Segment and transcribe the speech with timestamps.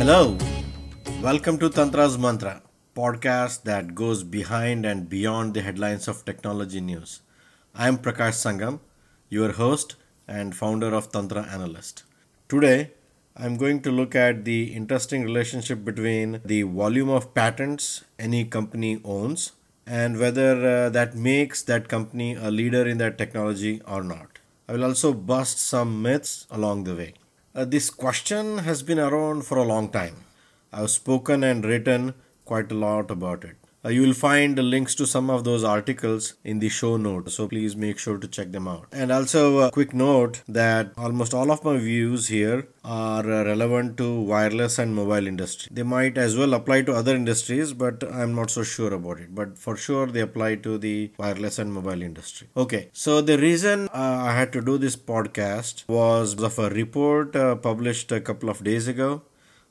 [0.00, 0.34] Hello,
[1.20, 2.62] welcome to Tantra's Mantra,
[2.96, 7.20] podcast that goes behind and beyond the headlines of technology news.
[7.74, 8.80] I am Prakash Sangam,
[9.28, 12.04] your host and founder of Tantra Analyst.
[12.48, 12.92] Today,
[13.36, 19.02] I'm going to look at the interesting relationship between the volume of patents any company
[19.04, 19.52] owns
[19.86, 24.38] and whether uh, that makes that company a leader in that technology or not.
[24.66, 27.12] I will also bust some myths along the way.
[27.52, 30.24] Uh, this question has been around for a long time.
[30.72, 32.14] I've spoken and written
[32.44, 33.59] quite a lot about it.
[33.82, 37.48] Uh, you will find links to some of those articles in the show notes, so
[37.48, 38.86] please make sure to check them out.
[38.92, 43.96] And also, a quick note that almost all of my views here are uh, relevant
[43.96, 45.70] to wireless and mobile industry.
[45.72, 49.34] They might as well apply to other industries, but I'm not so sure about it.
[49.34, 52.48] But for sure, they apply to the wireless and mobile industry.
[52.58, 57.34] Okay, so the reason uh, I had to do this podcast was of a report
[57.34, 59.22] uh, published a couple of days ago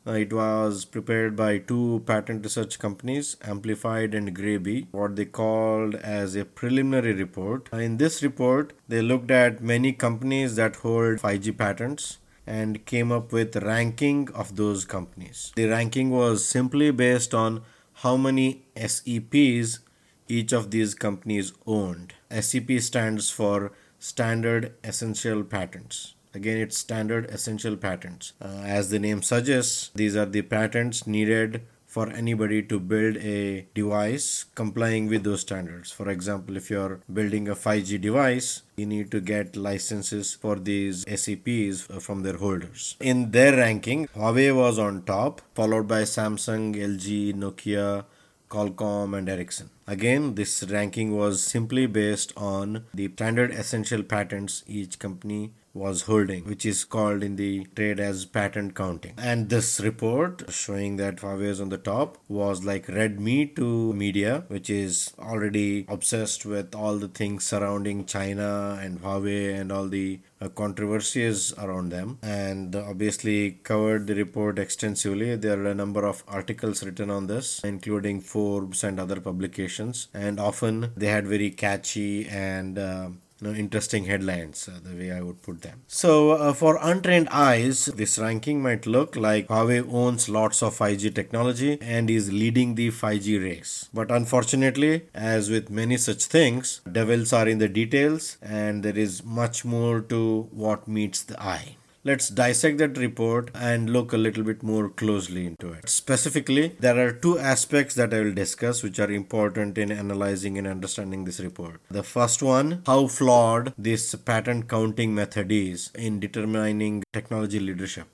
[0.10, 5.96] uh, it was prepared by two patent research companies, Amplified and GreyB, what they called
[5.96, 7.70] as a preliminary report.
[7.72, 13.12] Uh, in this report, they looked at many companies that hold 5G patents and came
[13.12, 15.52] up with ranking of those companies.
[15.56, 17.62] The ranking was simply based on
[18.02, 19.80] how many SEPs
[20.28, 22.14] each of these companies owned.
[22.32, 26.16] SEP stands for Standard Essential Patents.
[26.34, 28.34] Again, it's standard essential patents.
[28.42, 33.66] Uh, as the name suggests, these are the patents needed for anybody to build a
[33.74, 35.92] device complying with those standards.
[35.92, 41.04] For example, if you're building a 5G device, you need to get licenses for these
[41.06, 42.96] SEPs from their holders.
[43.00, 48.06] In their ranking, Huawei was on top, followed by Samsung, LG, Nokia,
[48.50, 49.72] Qualcomm, and Ericsson.
[49.90, 56.44] Again, this ranking was simply based on the standard essential patents each company was holding,
[56.46, 59.14] which is called in the trade as patent counting.
[59.18, 63.94] And this report showing that Huawei is on the top was like red meat to
[63.94, 69.88] media, which is already obsessed with all the things surrounding China and Huawei and all
[69.88, 72.18] the uh, controversies around them.
[72.22, 75.36] And obviously covered the report extensively.
[75.36, 79.79] There are a number of articles written on this including forbes and other publications
[80.14, 83.10] and often they had very catchy and uh,
[83.42, 85.82] you know, interesting headlines, uh, the way I would put them.
[85.88, 91.14] So, uh, for untrained eyes, this ranking might look like Huawei owns lots of 5G
[91.16, 93.90] technology and is leading the 5G race.
[93.94, 99.24] But unfortunately, as with many such things, devils are in the details and there is
[99.24, 101.78] much more to what meets the eye.
[102.06, 105.90] Let's dissect that report and look a little bit more closely into it.
[105.90, 110.66] Specifically, there are two aspects that I will discuss which are important in analyzing and
[110.66, 111.82] understanding this report.
[111.92, 118.08] The first one, how flawed this patent counting method is in determining technology leadership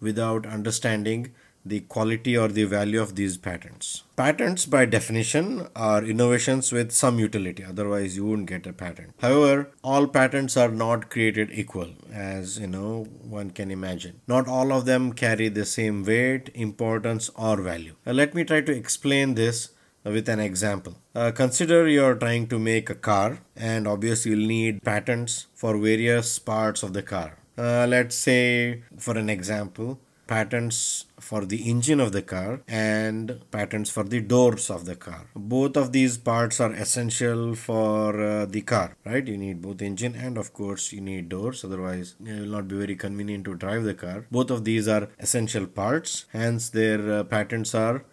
[0.00, 1.34] without understanding
[1.68, 4.02] the quality or the value of these patents.
[4.16, 9.14] Patents, by definition, are innovations with some utility, otherwise, you wouldn't get a patent.
[9.20, 14.20] However, all patents are not created equal, as you know, one can imagine.
[14.26, 17.94] Not all of them carry the same weight, importance, or value.
[18.04, 19.70] Now, let me try to explain this
[20.04, 20.96] with an example.
[21.14, 26.38] Uh, consider you're trying to make a car, and obviously, you'll need patents for various
[26.38, 27.38] parts of the car.
[27.58, 33.90] Uh, let's say, for an example, patents for the engine of the car and patents
[33.96, 35.22] for the doors of the car.
[35.34, 39.26] Both of these parts are essential for uh, the car, right?
[39.26, 42.76] You need both engine and of course you need doors, otherwise it will not be
[42.84, 44.26] very convenient to drive the car.
[44.30, 48.04] Both of these are essential parts, hence their uh, patents are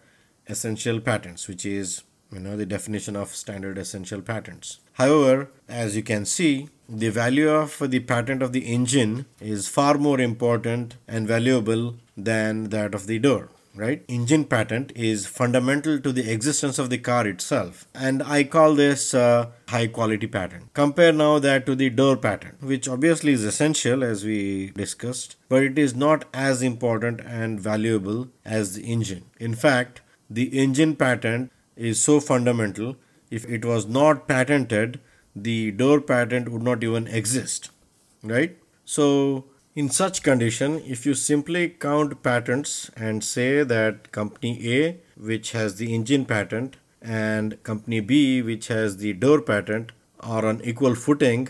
[0.48, 2.02] essential patents, which is
[2.32, 4.80] you know the definition of standard essential patents.
[4.94, 9.96] However, as you can see, the value of the patent of the engine is far
[9.98, 14.04] more important and valuable than that of the door right?
[14.08, 19.14] Engine patent is fundamental to the existence of the car itself and i call this
[19.14, 20.72] uh, high quality patent.
[20.74, 25.62] Compare now that to the door patent which obviously is essential as we discussed but
[25.62, 29.24] it is not as important and valuable as the engine.
[29.38, 30.00] In fact
[30.30, 32.96] the engine patent is so fundamental
[33.30, 35.00] if it was not patented
[35.34, 37.70] the door patent would not even exist
[38.22, 38.56] right?
[38.84, 39.44] So
[39.74, 45.76] in such condition if you simply count patents and say that company a which has
[45.76, 51.48] the engine patent and company b which has the door patent are on equal footing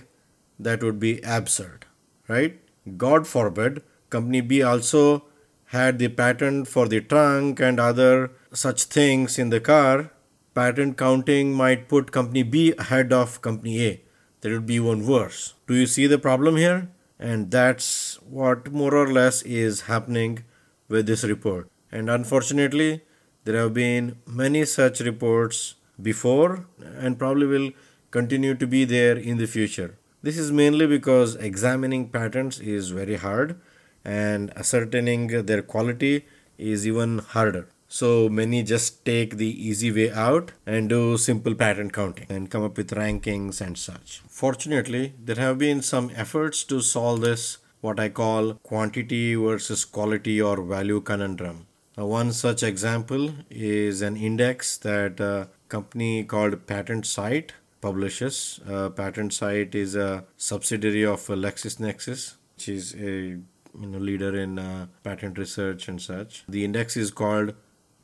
[0.59, 1.87] that would be absurd
[2.29, 2.61] right?
[2.97, 5.25] God forbid company b also
[5.67, 10.11] had the patent for the trunk and other such things in the car
[10.55, 14.01] patent counting might put company B ahead of company A.
[14.41, 15.55] That would be even worse.
[15.67, 16.89] Do you see the problem here?
[17.19, 20.45] And that's what more or less is happening
[20.89, 21.71] with this report.
[21.91, 23.03] And unfortunately,
[23.45, 26.67] there have been many such reports before
[26.99, 27.71] and probably will
[28.11, 29.97] continue to be there in the future.
[30.23, 33.61] This is mainly because examining patents is very hard
[34.05, 36.27] and ascertaining their quality
[36.59, 37.69] is even harder.
[37.89, 42.65] So many just take the easy way out and do simple patent counting and come
[42.65, 44.23] up with rankings and such.
[44.29, 50.41] Fortunately, there have been some efforts to solve this what I call quantity versus quality
[50.41, 51.67] or value conundrum.
[51.97, 57.51] Uh, one such example is an index that a company called PatentSight
[57.81, 58.61] publishes.
[58.67, 63.11] Uh, PatentSight is a subsidiary of LexisNexis, which is a
[63.81, 66.43] you know leader in uh, patent research and such.
[66.49, 67.55] The index is called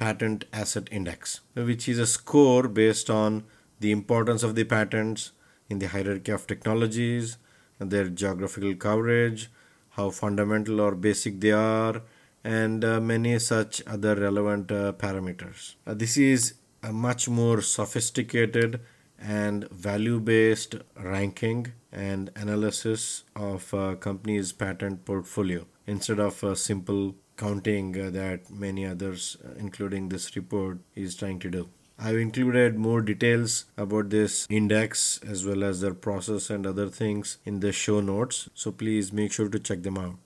[0.00, 3.44] Patent Asset Index, which is a score based on
[3.80, 5.32] the importance of the patents
[5.68, 7.36] in the hierarchy of technologies,
[7.78, 9.50] their geographical coverage,
[9.90, 12.00] how fundamental or basic they are,
[12.42, 15.74] and uh, many such other relevant uh, parameters.
[15.86, 18.80] Uh, this is a much more sophisticated
[19.18, 27.14] and value based ranking and analysis of a company's patent portfolio instead of a simple
[27.42, 31.68] counting uh, that many others, uh, including this report, is trying to do.
[31.98, 37.36] I've included more details about this index as well as their process and other things
[37.44, 40.16] in the show notes, so please make sure to check them out.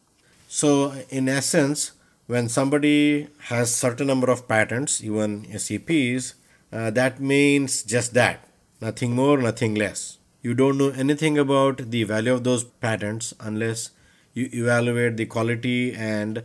[0.46, 1.92] So, in essence,
[2.26, 6.34] when somebody has certain number of patents, even SEPs,
[6.72, 8.48] uh, that means just that
[8.80, 10.18] nothing more, nothing less.
[10.42, 13.90] You don't know anything about the value of those patents unless
[14.32, 16.42] you evaluate the quality and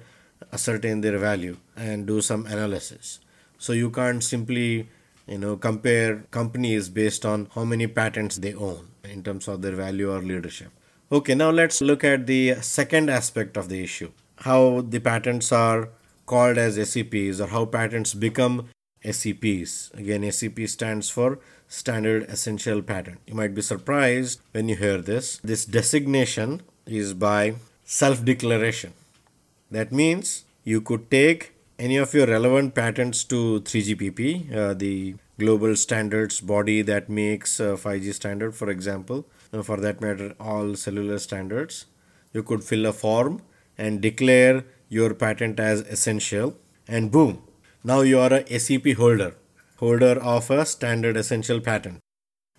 [0.51, 3.19] ascertain their value and do some analysis.
[3.57, 4.89] So you can't simply
[5.27, 9.75] you know compare companies based on how many patents they own in terms of their
[9.75, 10.71] value or leadership.
[11.11, 14.11] Okay, now let's look at the second aspect of the issue.
[14.37, 15.89] How the patents are
[16.25, 18.69] called as SEPs or how patents become
[19.03, 19.93] SEPs.
[19.97, 23.19] Again, SEP stands for Standard Essential Patent.
[23.25, 25.37] You might be surprised when you hear this.
[25.43, 28.93] This designation is by self declaration.
[29.71, 35.75] That means you could take any of your relevant patents to 3GPP, uh, the global
[35.75, 41.19] standards body that makes uh, 5G standard, for example, uh, for that matter, all cellular
[41.19, 41.85] standards.
[42.33, 43.41] You could fill a form
[43.77, 46.55] and declare your patent as essential,
[46.87, 47.41] and boom,
[47.83, 49.35] now you are a SEP holder,
[49.77, 51.99] holder of a standard essential patent.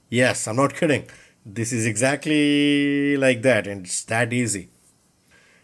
[0.09, 1.07] Yes, I'm not kidding.
[1.45, 4.71] This is exactly like that, and it's that easy.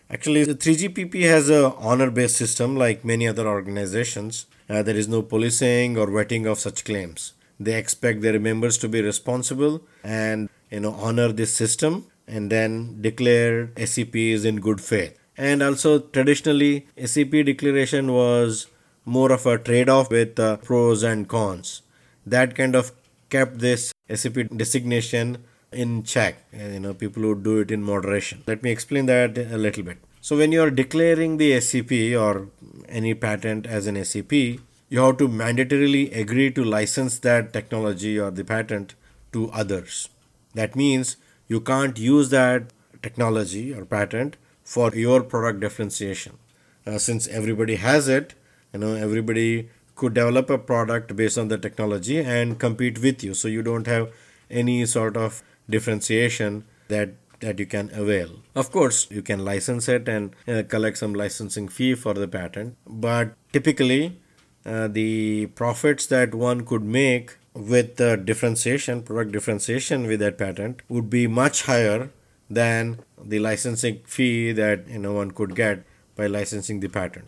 [0.08, 4.46] Actually, the 3GPP has a honor-based system like many other organizations.
[4.70, 7.32] Uh, there is no policing or vetting of such claims.
[7.58, 13.00] They expect their members to be responsible and you know honor this system and then
[13.00, 15.18] declare SEPs in good faith.
[15.36, 18.68] And also traditionally SEP declaration was
[19.04, 21.82] more of a trade off with uh, pros and cons.
[22.24, 22.92] That kind of
[23.28, 26.44] kept this SEP designation in check.
[26.52, 28.42] You know, people would do it in moderation.
[28.46, 29.98] Let me explain that a little bit.
[30.20, 32.48] So, when you are declaring the SEP or
[32.88, 34.58] any patent as an SEP
[34.88, 38.94] you have to mandatorily agree to license that technology or the patent
[39.32, 40.08] to others.
[40.54, 41.16] That means
[41.48, 46.38] you can't use that technology or patent for your product differentiation.
[46.86, 48.34] Uh, since everybody has it,
[48.72, 53.34] you know everybody could develop a product based on the technology and compete with you
[53.34, 54.12] so you don't have
[54.50, 58.30] any sort of differentiation that that you can avail.
[58.54, 62.76] Of course you can license it and uh, collect some licensing fee for the patent
[62.86, 64.20] but typically
[64.64, 70.80] uh, the profits that one could make with the differentiation product differentiation with that patent
[70.88, 72.10] would be much higher
[72.48, 77.26] than the licensing fee that you know one could get by licensing the patent.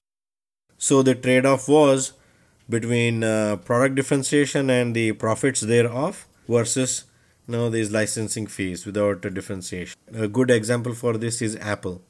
[0.78, 2.12] So the trade off was
[2.68, 7.04] between uh, product differentiation and the profits thereof versus
[7.48, 9.98] you know, these licensing fees without a differentiation.
[10.14, 12.02] A good example for this is Apple.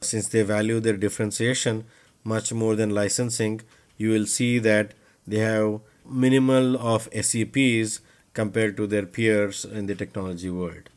[0.00, 1.84] Since they value their differentiation
[2.22, 3.62] much more than licensing,
[3.96, 4.94] you will see that
[5.26, 8.00] they have minimal of SEPs
[8.34, 10.90] compared to their peers in the technology world.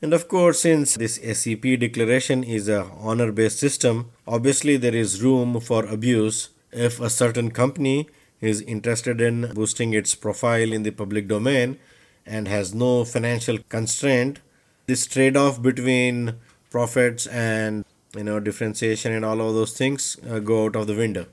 [0.00, 5.20] And of course, since this SEP declaration is a honor based system, obviously there is
[5.20, 8.08] room for abuse if a certain company
[8.40, 11.80] is interested in boosting its profile in the public domain
[12.28, 14.40] and has no financial constraint.
[14.86, 16.34] This trade off between
[16.70, 17.84] profits and
[18.16, 21.26] you know differentiation and all of those things uh, go out of the window.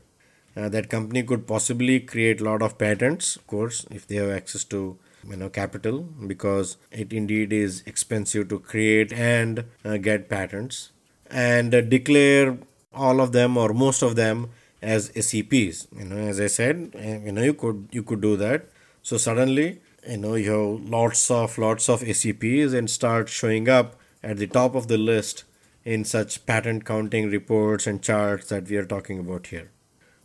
[0.57, 4.29] Uh, that company could possibly create a lot of patents, of course, if they have
[4.29, 4.97] access to
[5.29, 6.01] you know capital
[6.33, 10.91] because it indeed is expensive to create and uh, get patents
[11.29, 12.57] and uh, declare
[12.93, 14.49] all of them or most of them
[14.81, 15.87] as SEPs.
[15.97, 18.69] You know, as I said, eh, you know, you could you could do that.
[19.01, 23.95] So suddenly, you know, you have lots of lots of SEPs and start showing up
[24.23, 25.43] at the top of the list
[25.83, 29.71] in such patent counting reports and charts that we are talking about here.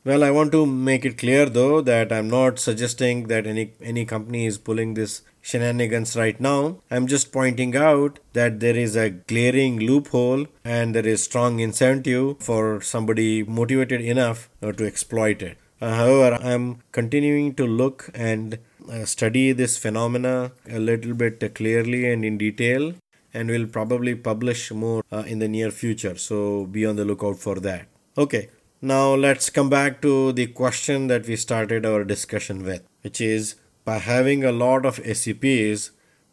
[0.02, 4.06] Well, I want to make it clear though that I'm not suggesting that any any
[4.06, 6.78] company is pulling this shenanigans right now.
[6.90, 12.38] I'm just pointing out that there is a glaring loophole and there is strong incentive
[12.40, 15.58] for somebody motivated enough uh, to exploit it.
[15.82, 18.58] Uh, however, I'm continuing to look and
[18.88, 22.94] uh, study this phenomena a little bit clearly and in detail
[23.32, 27.38] and we'll probably publish more uh, in the near future so be on the lookout
[27.38, 28.48] for that okay
[28.82, 33.56] now let's come back to the question that we started our discussion with, which is
[33.84, 35.90] by having a lot of SEPs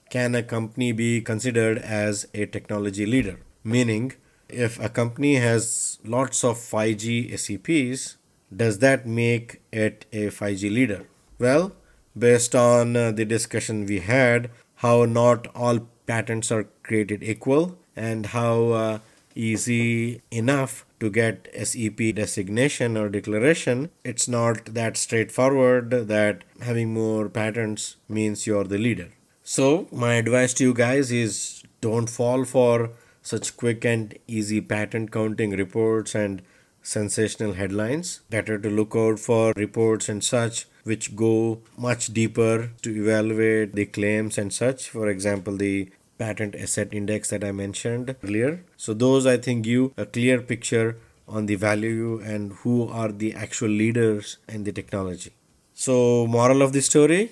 [0.10, 3.42] can a company be considered as a technology leader?
[3.66, 4.14] Meaning,
[4.48, 8.16] if a company has lots of 5G SEPs
[8.56, 11.06] does that make it a 5G leader?
[11.38, 11.74] Well,
[12.18, 18.28] based on uh, the discussion we had, how not all patents are created equal and
[18.28, 19.00] how uh,
[19.36, 27.30] easy enough to get SEP designation or declaration, it's not that straightforward that having more
[27.30, 29.10] patents means you're the leader.
[29.44, 35.12] So, my advice to you guys is don't fall for such quick and easy patent
[35.12, 36.42] counting reports and
[36.82, 38.22] sensational headlines.
[38.30, 43.86] Better to look out for reports and such which go much deeper to evaluate the
[43.86, 44.90] claims and such.
[44.90, 48.64] For example, the patent asset index that I mentioned earlier.
[48.78, 53.34] So those I think give a clear picture on the value and who are the
[53.34, 55.34] actual leaders in the technology.
[55.74, 57.32] So moral of the story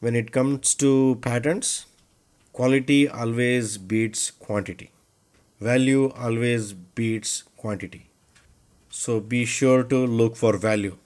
[0.00, 1.86] when it comes to patents
[2.52, 4.90] quality always beats quantity.
[5.60, 8.08] Value always beats quantity.
[8.88, 10.96] So be sure to look for value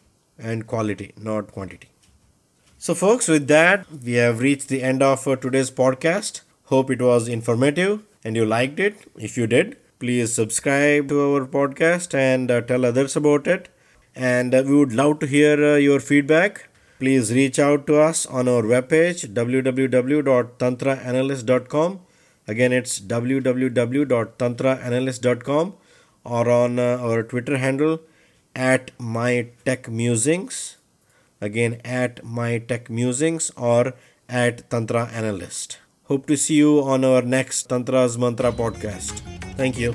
[0.40, 1.88] and quality, not quantity.
[2.78, 6.40] So, folks, with that, we have reached the end of uh, today's podcast.
[6.64, 8.96] Hope it was informative and you liked it.
[9.16, 13.68] If you did, please subscribe to our podcast and uh, tell others about it.
[14.14, 16.68] And uh, we would love to hear uh, your feedback.
[16.98, 22.00] Please reach out to us on our webpage www.tantraanalyst.com.
[22.48, 25.74] Again, it's www.tantraanalyst.com
[26.24, 28.00] or on uh, our Twitter handle
[28.54, 30.76] at my tech musings
[31.40, 33.94] Again, at my tech musings or
[34.28, 35.78] at Tantra Analyst.
[36.04, 39.22] Hope to see you on our next Tantra's Mantra podcast.
[39.56, 39.94] Thank you.